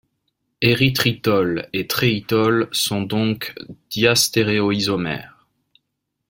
Érythritol 0.61 1.69
et 1.73 1.85
thréitol 1.87 2.67
sont 2.71 3.03
donc 3.03 3.53
diastéréoisomères. 3.91 5.45